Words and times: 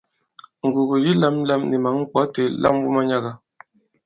Ngùgù 0.65 0.95
yi 1.03 1.11
lāmlām 1.21 1.61
ni 1.69 1.77
mǎŋ 1.83 1.95
ŋkwɔ̌ 2.03 2.23
itē, 2.27 2.43
lam 2.61 2.75
wu 2.83 2.89
manyaga! 2.95 3.31